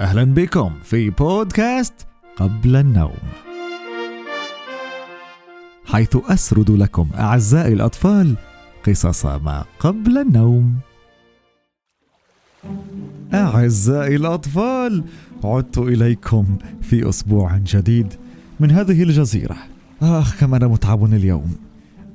[0.00, 1.94] أهلا بكم في بودكاست
[2.36, 3.18] قبل النوم.
[5.86, 8.34] حيث أسرد لكم أعزائي الأطفال
[8.86, 10.74] قصص ما قبل النوم.
[13.34, 15.04] أعزائي الأطفال
[15.44, 18.14] عدت إليكم في أسبوع جديد
[18.60, 19.56] من هذه الجزيرة.
[20.02, 21.56] آخ كم أنا متعب اليوم.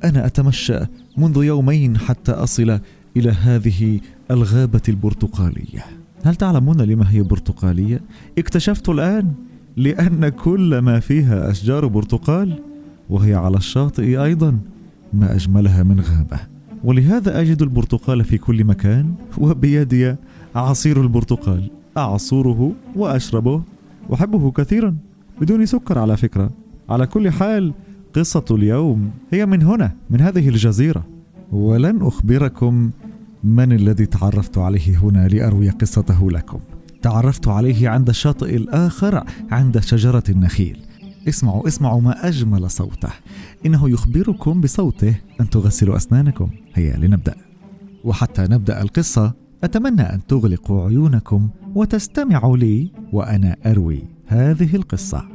[0.03, 0.79] أنا أتمشى
[1.17, 2.79] منذ يومين حتى أصل
[3.17, 3.99] إلى هذه
[4.31, 5.98] الغابة البرتقالية.
[6.23, 8.01] هل تعلمون لما هي برتقالية؟
[8.37, 9.33] اكتشفت الآن
[9.77, 12.59] لأن كل ما فيها أشجار برتقال
[13.09, 14.59] وهي على الشاطئ أيضا
[15.13, 16.39] ما أجملها من غابة.
[16.83, 20.15] ولهذا أجد البرتقال في كل مكان وبيدي
[20.55, 21.69] عصير البرتقال.
[21.97, 23.61] أعصره وأشربه
[24.09, 24.95] وأحبه كثيرا
[25.41, 26.49] بدون سكر على فكرة.
[26.89, 27.73] على كل حال
[28.15, 31.03] قصة اليوم هي من هنا من هذه الجزيرة.
[31.51, 32.89] ولن أخبركم
[33.43, 36.59] من الذي تعرفت عليه هنا لأروي قصته لكم؟
[37.01, 40.79] تعرفت عليه عند الشاطئ الآخر عند شجرة النخيل.
[41.27, 43.09] اسمعوا اسمعوا ما أجمل صوته.
[43.65, 46.49] إنه يخبركم بصوته أن تغسلوا أسنانكم.
[46.73, 47.35] هيا لنبدأ.
[48.03, 55.25] وحتى نبدأ القصة أتمنى أن تغلقوا عيونكم وتستمعوا لي وأنا أروي هذه القصة.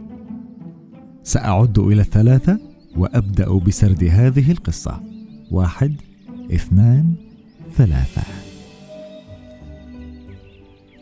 [1.22, 2.60] سأعد إلى الثلاثة
[2.97, 5.00] وأبدأ بسرد هذه القصة.
[5.50, 5.97] واحد
[6.55, 7.14] اثنان
[7.77, 8.22] ثلاثة.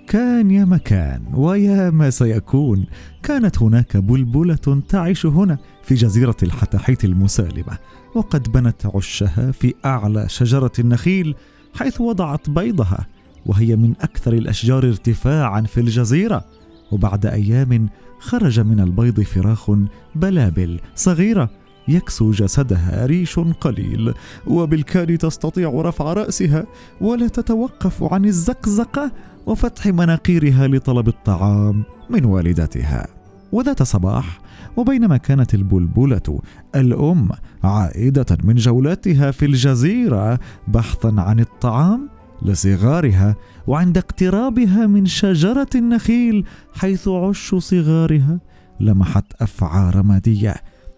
[0.09, 2.87] كان يا مكان ويا ما سيكون
[3.23, 7.79] كانت هناك بلبلة تعيش هنا في جزيرة الحتحيت المسالمة
[8.15, 11.35] وقد بنت عشها في أعلى شجرة النخيل
[11.75, 13.07] حيث وضعت بيضها
[13.47, 16.45] وهي من أكثر الأشجار ارتفاعا في الجزيرة
[16.93, 19.71] وبعد أيام خرج من البيض فراخ
[20.15, 21.51] بلابل صغيرة
[21.89, 24.15] يكسو جسدها ريش قليل
[24.47, 26.65] وبالكاد تستطيع رفع رأسها
[27.01, 29.13] ولا تتوقف عن الزقزقة
[29.47, 33.07] وفتح مناقيرها لطلب الطعام من والدتها.
[33.53, 34.41] وذات صباح
[34.77, 36.41] وبينما كانت البلبلة
[36.75, 37.29] الأم
[37.65, 42.09] عائدة من جولاتها في الجزيرة بحثا عن الطعام
[42.43, 43.37] لصغارها
[43.67, 48.41] وعند اقترابها من شجرة النخيل حيث عش صغارها
[48.81, 50.55] لمحت افعى رماديه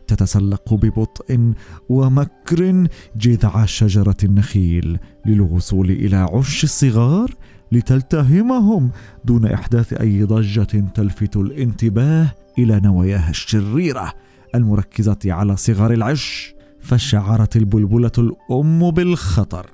[0.07, 1.53] تتسلق ببطء
[1.89, 7.35] ومكر جذع شجرة النخيل للوصول إلى عش الصغار
[7.73, 8.91] لتلتهمهم
[9.25, 14.13] دون إحداث أي ضجة تلفت الانتباه إلى نواياها الشريرة
[14.55, 16.55] المركزة على صغار العش.
[16.85, 19.67] فشعرت البلبلة الأم بالخطر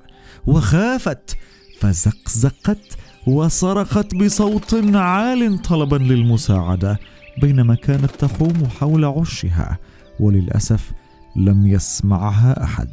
[0.47, 1.37] وخافت
[1.79, 6.99] فزقزقت وصرخت بصوت عال طلبا للمساعدة
[7.41, 9.77] بينما كانت تحوم حول عشها.
[10.21, 10.91] وللأسف
[11.35, 12.89] لم يسمعها أحد.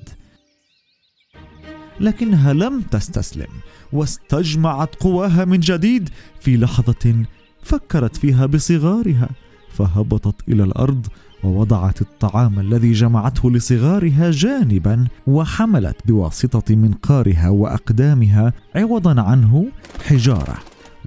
[2.00, 3.48] لكنها لم تستسلم
[3.92, 6.08] واستجمعت قواها من جديد.
[6.40, 7.24] في لحظة
[7.62, 9.28] فكرت فيها بصغارها
[9.68, 11.06] فهبطت إلى الأرض
[11.44, 19.66] ووضعت الطعام الذي جمعته لصغارها جانبا وحملت بواسطة منقارها وأقدامها عوضا عنه
[20.06, 20.54] حجارة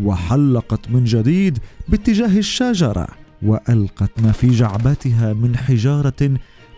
[0.02, 3.21] وحلقت من جديد باتجاه الشجرة.
[3.44, 6.32] وألقت ما في جعبتها من حجارة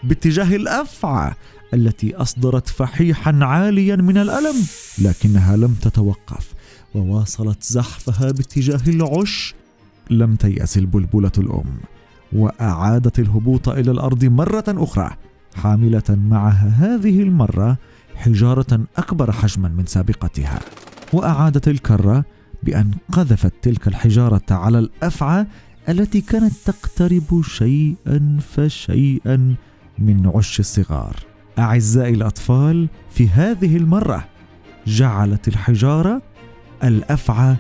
[0.04, 1.34] باتجاه الأفعى
[1.74, 4.56] التي أصدرت فحيحا عاليا من الألم
[5.02, 6.54] لكنها لم تتوقف
[6.96, 9.56] وواصلت زحفها باتجاه العش.
[10.10, 11.78] لم تيأس البلبلة الأم
[12.34, 15.10] وأعادت الهبوط إلى الأرض مرة أخرى
[15.56, 17.78] حاملة معها هذه المرة
[18.16, 20.60] حجارة أكبر حجما من سابقتها.
[21.14, 22.26] وأعادت الكرة
[22.64, 25.46] بأن قذفت تلك الحجارة على الأفعى
[25.90, 29.56] التي كانت تقترب شيئا فشيئا
[30.00, 31.16] من عش الصغار.
[31.60, 34.26] أعزائي الأطفال في هذه المرة
[34.88, 36.22] جعلت الحجارة
[36.84, 37.56] الأفعى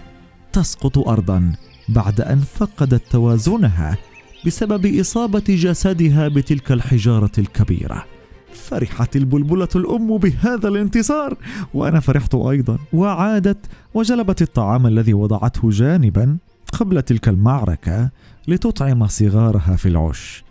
[0.53, 1.53] تسقط ارضا
[1.89, 3.97] بعد أن فقدت توازنها
[4.45, 8.05] بسبب إصابة جسدها بتلك الحجارة الكبيرة.
[8.53, 11.37] فرحت البلبلة الأم بهذا الانتصار
[11.73, 12.77] وأنا فرحت أيضا.
[12.93, 16.37] وعادت وجلبت الطعام الذي وضعته جانبا
[16.73, 18.09] قبل تلك المعركة
[18.47, 20.43] لتطعم صغارها في العش.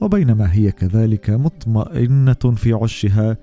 [0.00, 3.36] وبينما هي كذلك مطمئنة في عشها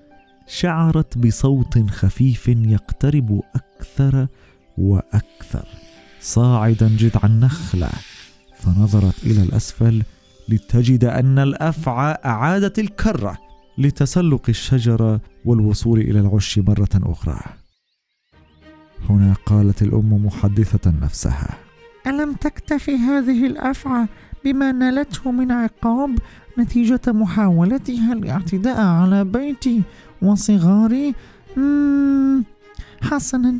[0.48, 4.28] شعرت بصوت خفيف يقترب أكثر
[4.78, 5.68] وأكثر
[6.22, 7.90] صاعدا جذع النخلة.
[8.60, 10.04] فنظرت إلى الأسفل
[10.50, 13.38] لتجد أن الأفعى أعادت الكرة.
[13.78, 17.40] لتسلق الشجره والوصول إلى العش مرة أخرى.
[19.10, 21.58] هنا قالت الأم محدثة نفسها
[22.08, 24.08] ألم تكتفي هذه الأفعى
[24.44, 26.20] بما نالته من عقاب
[26.60, 29.82] نتيجة محاولتها الاعتداء على بيتي
[30.22, 31.14] وصغاري؟
[33.02, 33.60] حسنا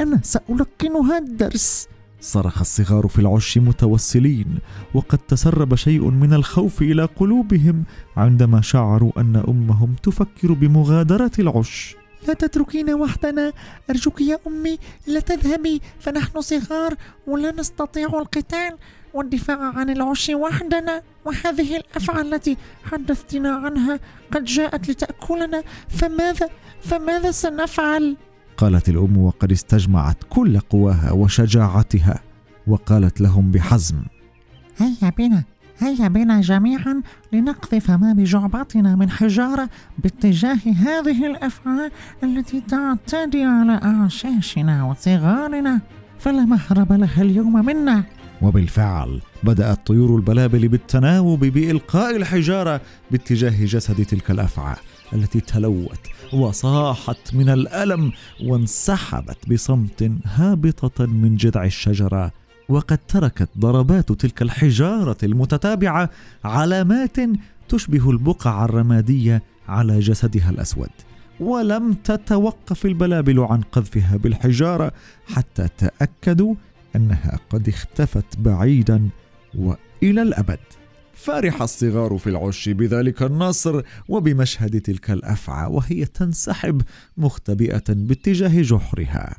[0.00, 1.88] أنا سألقنها الدرس.
[2.20, 4.58] صرخ الصغار في العش متوسلين
[4.94, 7.84] وقد تسرب شيء من الخوف إلى قلوبهم
[8.16, 11.96] عندما شعروا أن أمهم تفكر بمغادرة العش.
[12.28, 13.52] لا تتركينا وحدنا
[13.90, 16.94] أرجوك يا أمي لا تذهبي فنحن صغار
[17.26, 18.76] ولا نستطيع القتال.
[19.14, 24.00] والدفاع عن العش وحدنا وهذه الأفعى التي حدثتنا عنها
[24.32, 25.62] قد جاءت لتأكلنا.
[25.88, 26.48] فماذا
[26.82, 28.16] فماذا سنفعل؟
[28.60, 32.20] قالت الأم وقد استجمعت كل قواها وشجاعتها
[32.66, 33.96] وقالت لهم بحزم.
[34.78, 35.44] هيا بنا
[35.78, 37.02] هيا بنا جميعا
[37.32, 39.68] لنقذف ما بجعبتنا من حجارة
[39.98, 41.90] باتجاه هذه الأفعى
[42.22, 45.80] التي تعتدي على أعشاشنا وصغارنا.
[46.18, 48.04] فلا مهرب لها اليوم منا.
[48.42, 52.80] وبالفعل بدأت طيور البلابل بالتناوب بإلقاء الحجارة
[53.10, 54.76] باتجاه جسد تلك الافعى
[55.12, 56.00] التي تلوت
[56.32, 58.12] وصاحت من الألم
[58.42, 62.32] وانسحبت بصمت هابطة من جذع الشجرة
[62.68, 66.10] وقد تركت ضربات تلك الحجارة المتتابعة
[66.44, 67.16] علامات
[67.68, 70.90] تشبه البقع الرمادية على جسدها الأسود.
[71.40, 74.92] ولم تتوقف البلابل عن قذفها بالحجارة
[75.26, 76.54] حتى تأكدوا
[76.96, 79.08] أنها قد اختفت بعيدا
[79.54, 80.58] وإلى الأبد.
[81.24, 86.82] فرح الصغار في العش بذلك النصر وبمشهد تلك الأفعى وهي تنسحب
[87.16, 89.36] مختبئة باتجاه جحرها.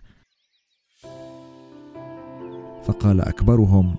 [2.83, 3.95] فقال أكبرهم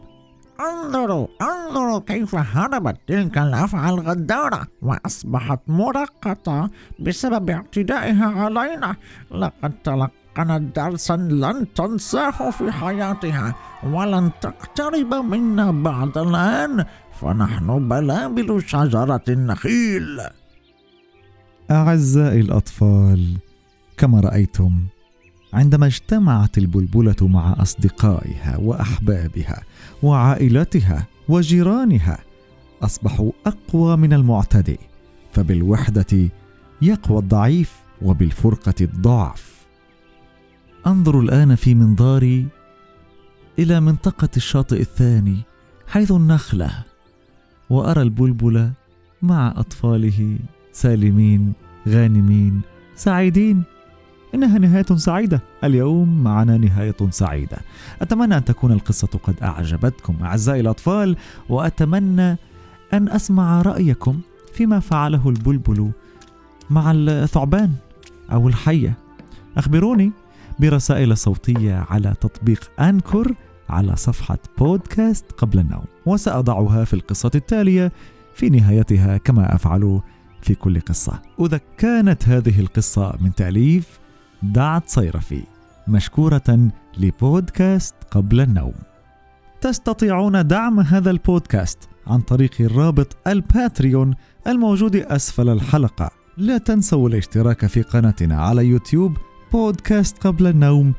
[0.60, 6.70] انظروا انظروا كيف هربت تلك الأفعى الغدارة وأصبحت مرقطة
[7.00, 8.96] بسبب اعتدائها علينا.
[9.30, 16.84] لقد تلقنت درسا لن تنساه في حياتها ولن تقترب منا بعد الآن.
[17.22, 20.20] فنحن بلابل شجرة النخيل.
[21.70, 23.36] أعزائي الأطفال
[23.96, 24.80] كما رأيتم
[25.52, 29.62] عندما اجتمعت البلبلة مع أصدقائها وأحبابها
[30.02, 32.18] وعائلتها وجيرانها
[32.82, 34.78] أصبحوا أقوى من المعتدي
[35.32, 36.28] فبالوحدة
[36.82, 37.72] يقوى الضعيف
[38.02, 39.52] وبالفرقة الضعف.
[40.86, 42.46] انظر الآن في منظاري
[43.58, 45.36] إلى منطقة الشاطئ الثاني
[45.86, 46.91] حيث النخلة.
[47.72, 48.70] وأرى البلبل
[49.22, 50.38] مع أطفاله
[50.72, 51.52] سالمين
[51.88, 52.60] غانمين
[52.94, 53.62] سعيدين.
[54.34, 55.40] إنها نهاية سعيدة.
[55.64, 57.58] اليوم معنا نهاية سعيدة.
[58.02, 61.16] أتمنى أن تكون القصة قد أعجبتكم أعزائي الأطفال
[61.48, 62.36] وأتمنى
[62.92, 64.20] أن أسمع رأيكم
[64.54, 65.90] فيما فعله البلبل
[66.70, 67.72] مع الثعبان
[68.32, 68.94] أو الحية.
[69.56, 70.12] أخبروني
[70.60, 73.34] برسائل صوتية على تطبيق أنكر
[73.68, 77.92] على صفحة بودكاست قبل النوم وسأضعها في القصة التالية
[78.34, 80.00] في نهايتها كما أفعل
[80.42, 83.98] في كل قصة إذا كانت هذه القصة من تأليف
[84.42, 85.42] دعت صيرفي
[85.88, 88.74] مشكورة لبودكاست قبل النوم.
[89.60, 94.14] تستطيعون دعم هذا البودكاست عن طريق الرابط الباتريون
[94.46, 96.10] الموجود أسفل الحلقة.
[96.36, 99.16] لا تنسوا الاشتراك في قناتنا على يوتيوب
[99.52, 100.92] بودكاست قبل النوم.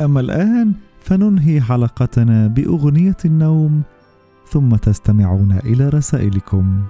[0.00, 3.82] أما الآن فننهي حلقتنا بأغنية النوم
[4.48, 6.84] ثم تستمعون إلى رسائلكم.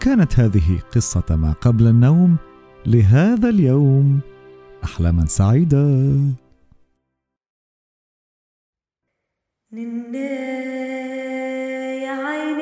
[0.00, 2.36] كانت هذه قصة ما قبل النوم
[2.86, 4.20] لهذا اليوم.
[4.84, 6.16] أحلاما سعيدة
[9.72, 10.18] نني
[12.02, 12.60] يا عيني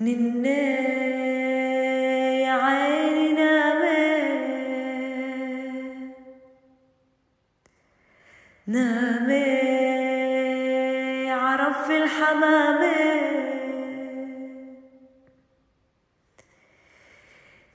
[0.00, 0.48] نني
[2.42, 2.99] يا عيني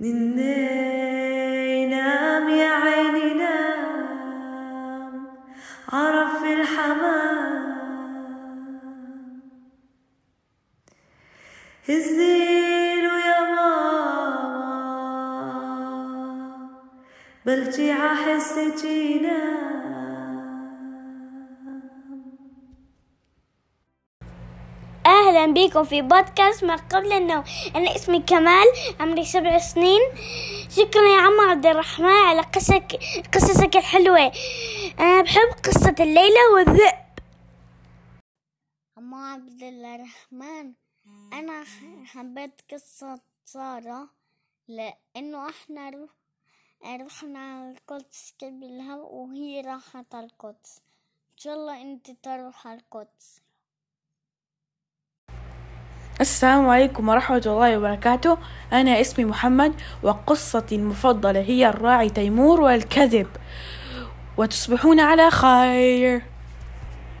[0.00, 5.14] نني نام يا عيني نام
[5.92, 7.62] عرف الحمام.
[11.88, 14.72] هزيله يا ماما.
[17.46, 19.40] بلجي عحس جينا.
[25.42, 27.44] أهلا بكم في بودكاست ما قبل النوم.
[27.76, 28.66] أنا اسمي كمال
[29.00, 30.00] عمري سبع سنين.
[30.70, 33.00] شكرا يا عم عبد الرحمن على قصك
[33.34, 34.32] قصصك الحلوة.
[35.00, 36.94] أنا بحب قصة الليلة والذئب.
[38.98, 40.72] عم عبد الرحمن
[41.32, 41.64] أنا
[42.04, 44.08] حبيت قصة سارة
[44.68, 46.08] لأنه إحنا.
[46.84, 50.80] رحنا القدس قبلها وهي راحت القدس.
[51.32, 53.40] إن شاء الله أنت تروح القدس.
[56.22, 58.38] السلام عليكم ورحمة الله وبركاته.
[58.72, 63.26] أنا اسمي محمد وقصتي المفضلة هي الراعي تيمور والكذب.
[64.36, 66.22] وتصبحون على خير.